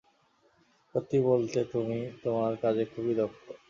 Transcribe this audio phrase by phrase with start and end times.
[0.95, 3.43] সত্যি বলতে তুমি তোমার কাজে খুবই দক্ষ।